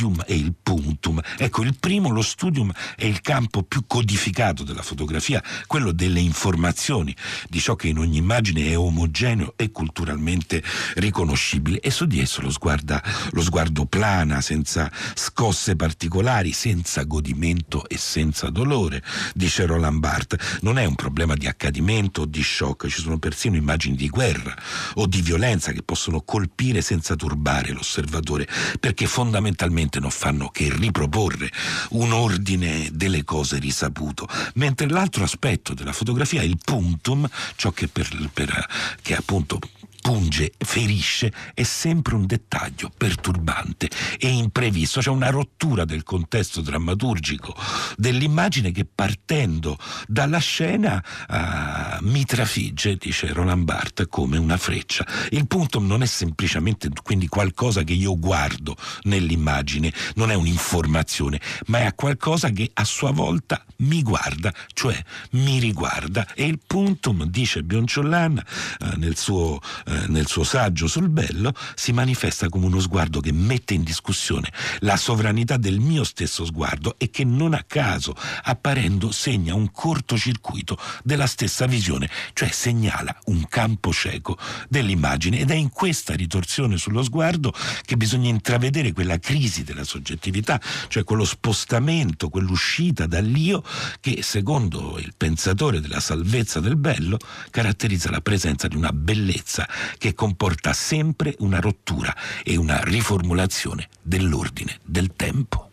studium 0.04 0.22
e 0.26 0.34
il 0.34 0.54
puntum. 0.62 1.20
Ecco, 1.38 1.62
il 1.62 1.74
primo, 1.78 2.10
lo 2.10 2.22
studium, 2.22 2.70
è 2.96 3.04
il 3.04 3.20
campo 3.20 3.62
più 3.62 3.84
codificato 3.86 4.62
della 4.62 4.82
fotografia, 4.82 5.42
quello 5.66 5.92
delle 5.92 6.20
informazioni, 6.20 7.14
di 7.48 7.60
ciò 7.60 7.74
che 7.74 7.88
in 7.88 7.98
ogni 7.98 8.18
immagine 8.18 8.68
è 8.68 8.76
omogeneo 8.76 9.54
e 9.56 9.70
culturalmente 9.70 10.62
riconoscibile 10.96 11.80
e 11.80 11.90
su 11.90 12.06
di 12.06 12.20
esso 12.20 12.42
lo, 12.42 12.50
sguarda, 12.50 13.02
lo 13.30 13.42
sguardo 13.42 13.86
plana, 13.86 14.40
senza 14.40 14.90
scosse 15.14 15.76
particolari, 15.76 16.52
senza 16.52 17.02
godimento 17.04 17.88
e 17.88 17.96
senza 17.96 18.50
dolore, 18.50 19.02
dice 19.34 19.66
Roland 19.66 19.98
Barthes. 19.98 20.58
Non 20.60 20.78
è 20.78 20.84
un 20.84 20.94
problema 20.94 21.34
di 21.34 21.46
accadimento 21.46 22.22
o 22.22 22.24
di 22.26 22.42
shock, 22.42 22.88
ci 22.88 23.00
sono 23.00 23.18
persino 23.18 23.56
immagini 23.56 23.96
di 23.96 24.08
guerra 24.08 24.54
o 24.94 25.06
di 25.06 25.22
violenza 25.22 25.72
che 25.72 25.82
possono 25.82 26.20
colpire 26.22 26.82
senza 26.82 27.16
turbare 27.16 27.72
l'osservatore, 27.72 28.46
perché 28.78 29.06
fondamentalmente 29.06 29.93
fondamentalmente 29.94 30.00
non 30.00 30.10
fanno 30.10 30.48
che 30.48 30.72
riproporre 30.72 31.50
un 31.90 32.12
ordine 32.12 32.88
delle 32.92 33.24
cose 33.24 33.58
risaputo, 33.58 34.28
mentre 34.54 34.88
l'altro 34.88 35.24
aspetto 35.24 35.74
della 35.74 35.92
fotografia 35.92 36.42
il 36.42 36.58
puntum, 36.62 37.28
ciò 37.56 37.70
che, 37.70 37.88
per, 37.88 38.08
per, 38.32 38.66
che 39.02 39.14
appunto 39.14 39.58
punge, 40.04 40.52
ferisce, 40.58 41.32
è 41.54 41.62
sempre 41.62 42.14
un 42.14 42.26
dettaglio 42.26 42.90
perturbante 42.94 43.88
e 44.18 44.28
imprevisto, 44.28 45.00
c'è 45.00 45.08
una 45.08 45.30
rottura 45.30 45.86
del 45.86 46.02
contesto 46.02 46.60
drammaturgico 46.60 47.56
dell'immagine 47.96 48.70
che 48.70 48.84
partendo 48.84 49.78
dalla 50.06 50.36
scena 50.40 51.02
uh, 51.26 52.04
mi 52.04 52.22
trafigge, 52.26 52.96
dice 52.96 53.32
Roland 53.32 53.64
Barthes, 53.64 54.08
come 54.10 54.36
una 54.36 54.58
freccia. 54.58 55.06
Il 55.30 55.46
punto 55.46 55.80
non 55.80 56.02
è 56.02 56.06
semplicemente 56.06 56.90
quindi 57.02 57.26
qualcosa 57.26 57.82
che 57.82 57.94
io 57.94 58.18
guardo 58.18 58.76
nell'immagine, 59.04 59.90
non 60.16 60.30
è 60.30 60.34
un'informazione, 60.34 61.40
ma 61.68 61.78
è 61.78 61.94
qualcosa 61.94 62.50
che 62.50 62.70
a 62.74 62.84
sua 62.84 63.10
volta 63.10 63.64
mi 63.78 64.02
guarda, 64.02 64.52
cioè 64.74 65.02
mi 65.30 65.60
riguarda 65.60 66.26
e 66.34 66.44
il 66.44 66.60
puntum, 66.66 67.24
dice 67.24 67.62
Bionciollan 67.62 68.42
uh, 68.80 68.98
nel 68.98 69.16
suo 69.16 69.60
uh, 69.86 69.92
eh, 69.94 70.06
nel 70.08 70.26
suo 70.26 70.44
saggio 70.44 70.86
sul 70.86 71.08
bello, 71.08 71.54
si 71.74 71.92
manifesta 71.92 72.48
come 72.48 72.66
uno 72.66 72.80
sguardo 72.80 73.20
che 73.20 73.32
mette 73.32 73.74
in 73.74 73.82
discussione 73.82 74.52
la 74.80 74.96
sovranità 74.96 75.56
del 75.56 75.78
mio 75.78 76.04
stesso 76.04 76.44
sguardo 76.44 76.96
e 76.98 77.10
che 77.10 77.24
non 77.24 77.54
a 77.54 77.62
caso, 77.66 78.14
apparendo, 78.42 79.10
segna 79.10 79.54
un 79.54 79.70
cortocircuito 79.70 80.78
della 81.02 81.26
stessa 81.26 81.66
visione, 81.66 82.10
cioè 82.32 82.48
segnala 82.50 83.16
un 83.26 83.46
campo 83.48 83.92
cieco 83.92 84.36
dell'immagine. 84.68 85.38
Ed 85.38 85.50
è 85.50 85.54
in 85.54 85.70
questa 85.70 86.14
ritorsione 86.14 86.76
sullo 86.76 87.02
sguardo 87.02 87.52
che 87.84 87.96
bisogna 87.96 88.28
intravedere 88.28 88.92
quella 88.92 89.18
crisi 89.18 89.62
della 89.62 89.84
soggettività, 89.84 90.60
cioè 90.88 91.04
quello 91.04 91.24
spostamento, 91.24 92.28
quell'uscita 92.28 93.06
dall'io 93.06 93.62
che, 94.00 94.22
secondo 94.22 94.98
il 94.98 95.14
pensatore 95.16 95.80
della 95.80 96.00
salvezza 96.00 96.60
del 96.60 96.76
bello, 96.76 97.18
caratterizza 97.50 98.10
la 98.10 98.20
presenza 98.20 98.68
di 98.68 98.76
una 98.76 98.92
bellezza 98.92 99.68
che 99.98 100.14
comporta 100.14 100.72
sempre 100.72 101.34
una 101.38 101.60
rottura 101.60 102.14
e 102.42 102.56
una 102.56 102.80
riformulazione 102.82 103.88
dell'ordine 104.02 104.78
del 104.82 105.12
tempo. 105.14 105.70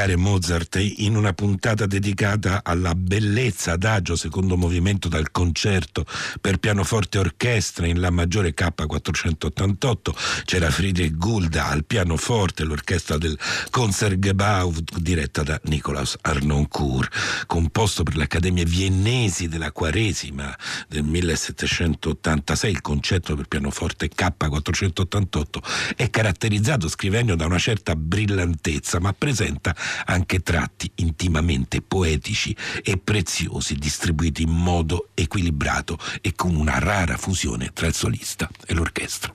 Mancare 0.00 0.16
Mozart 0.16 0.76
in 0.96 1.14
una 1.14 1.34
puntata 1.34 1.84
dedicata 1.84 2.62
alla 2.64 2.94
bellezza 2.94 3.72
adagio 3.72 4.16
secondo 4.16 4.56
movimento 4.56 5.08
dal 5.08 5.30
concerto 5.30 6.06
per 6.40 6.56
pianoforte 6.56 7.18
e 7.18 7.20
orchestra 7.20 7.86
in 7.86 8.00
La 8.00 8.08
maggiore 8.08 8.54
K488 8.54 10.44
c'era 10.44 10.70
Friedrich 10.70 11.16
Gulda 11.16 11.66
al 11.66 11.84
pianoforte 11.84 12.64
l'orchestra 12.64 13.18
del 13.18 13.38
Concertgebouw 13.68 14.72
diretta 14.96 15.42
da 15.42 15.60
Nikolaus 15.64 16.16
Arnoncourt 16.22 17.44
composto 17.46 18.02
per 18.02 18.16
l'Accademia 18.16 18.64
Viennesi 18.64 19.48
della 19.48 19.72
Quaresima 19.72 20.56
del 20.88 21.02
1786 21.02 22.70
il 22.70 22.80
concerto 22.80 23.36
per 23.36 23.48
pianoforte 23.48 24.08
K488 24.08 25.94
è 25.96 26.08
caratterizzato 26.08 26.88
scrivendo 26.88 27.34
da 27.34 27.44
una 27.44 27.58
certa 27.58 27.94
brillantezza 27.94 28.98
ma 28.98 29.12
presenta 29.12 29.76
anche 30.06 30.40
tratti 30.40 30.90
intimamente 30.96 31.82
poetici 31.82 32.56
e 32.82 32.98
preziosi 32.98 33.74
distribuiti 33.74 34.42
in 34.42 34.50
modo 34.50 35.08
equilibrato 35.14 35.98
e 36.20 36.34
con 36.34 36.54
una 36.54 36.78
rara 36.78 37.16
fusione 37.16 37.70
tra 37.72 37.86
il 37.86 37.94
solista 37.94 38.48
e 38.66 38.74
l'orchestra. 38.74 39.34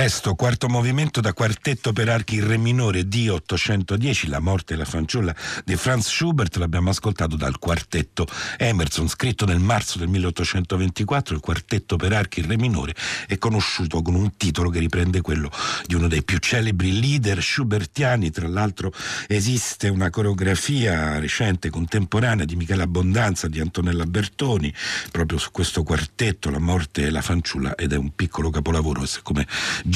Presto, 0.00 0.34
quarto 0.34 0.66
movimento 0.66 1.20
da 1.20 1.34
quartetto 1.34 1.92
per 1.92 2.08
archi 2.08 2.36
in 2.36 2.46
re 2.46 2.56
minore 2.56 3.02
D810, 3.02 4.30
La 4.30 4.40
morte 4.40 4.72
e 4.72 4.78
la 4.78 4.86
fanciulla 4.86 5.36
di 5.62 5.76
Franz 5.76 6.08
Schubert, 6.08 6.56
l'abbiamo 6.56 6.88
ascoltato 6.88 7.36
dal 7.36 7.58
quartetto 7.58 8.26
Emerson, 8.56 9.10
scritto 9.10 9.44
nel 9.44 9.58
marzo 9.58 9.98
del 9.98 10.08
1824, 10.08 11.34
il 11.34 11.42
quartetto 11.42 11.96
per 11.96 12.14
archi 12.14 12.40
in 12.40 12.48
re 12.48 12.56
minore 12.56 12.94
è 13.26 13.36
conosciuto 13.36 14.00
con 14.00 14.14
un 14.14 14.38
titolo 14.38 14.70
che 14.70 14.78
riprende 14.78 15.20
quello 15.20 15.50
di 15.84 15.94
uno 15.94 16.08
dei 16.08 16.22
più 16.22 16.38
celebri 16.38 16.98
leader 16.98 17.42
schubertiani, 17.42 18.30
tra 18.30 18.48
l'altro 18.48 18.94
esiste 19.26 19.90
una 19.90 20.08
coreografia 20.08 21.18
recente, 21.18 21.68
contemporanea 21.68 22.46
di 22.46 22.56
Michele 22.56 22.84
Abbondanza, 22.84 23.48
di 23.48 23.60
Antonella 23.60 24.06
Bertoni, 24.06 24.72
proprio 25.10 25.36
su 25.36 25.50
questo 25.50 25.82
quartetto, 25.82 26.48
La 26.48 26.58
morte 26.58 27.02
e 27.02 27.10
la 27.10 27.20
fanciulla, 27.20 27.74
ed 27.74 27.92
è 27.92 27.98
un 27.98 28.14
piccolo 28.14 28.48
capolavoro, 28.48 29.04
come 29.22 29.46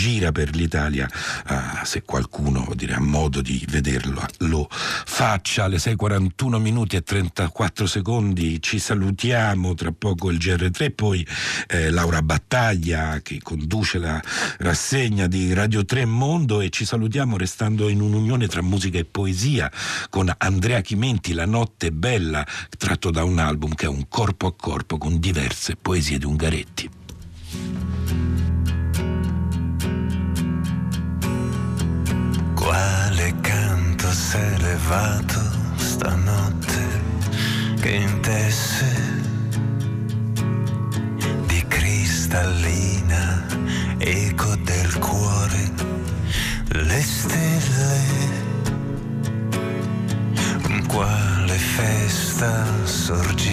gira 0.04 0.32
per 0.32 0.54
l'Italia, 0.54 1.08
uh, 1.48 1.82
se 1.82 2.02
qualcuno 2.02 2.70
dire, 2.74 2.92
ha 2.92 3.00
modo 3.00 3.40
di 3.40 3.64
vederlo, 3.70 4.22
lo 4.40 4.68
faccia 4.68 5.64
alle 5.64 5.78
6.41 5.78 6.60
minuti 6.60 6.96
e 6.96 7.02
34 7.02 7.86
secondi. 7.86 8.60
Ci 8.60 8.78
salutiamo, 8.78 9.72
tra 9.72 9.92
poco 9.92 10.30
il 10.30 10.36
GR3, 10.36 10.92
poi 10.94 11.26
eh, 11.68 11.88
Laura 11.88 12.20
Battaglia 12.20 13.20
che 13.22 13.40
conduce 13.42 13.96
la 13.96 14.22
rassegna 14.58 15.26
di 15.26 15.54
Radio 15.54 15.86
3 15.86 16.04
Mondo 16.04 16.60
e 16.60 16.68
ci 16.68 16.84
salutiamo 16.84 17.38
restando 17.38 17.88
in 17.88 18.02
un'unione 18.02 18.46
tra 18.46 18.60
musica 18.60 18.98
e 18.98 19.06
poesia 19.06 19.72
con 20.10 20.30
Andrea 20.36 20.82
Chimenti, 20.82 21.32
La 21.32 21.46
notte 21.46 21.92
bella, 21.92 22.46
tratto 22.76 23.10
da 23.10 23.24
un 23.24 23.38
album 23.38 23.74
che 23.74 23.86
è 23.86 23.88
un 23.88 24.06
corpo 24.06 24.48
a 24.48 24.54
corpo 24.54 24.98
con 24.98 25.18
diverse 25.18 25.76
poesie 25.76 26.18
di 26.18 26.26
Ungaretti. 26.26 26.90
Quale 32.64 33.34
canto 33.42 34.10
s'è 34.10 34.56
levato 34.56 35.38
stanotte 35.76 37.02
che 37.78 37.90
intesse 37.90 38.86
di 41.44 41.62
cristallina 41.68 43.44
eco 43.98 44.56
del 44.56 44.98
cuore 44.98 45.72
le 46.68 47.02
stelle. 47.02 48.32
Quale 50.88 51.58
festa 51.58 52.64
sorgiva 52.84 53.43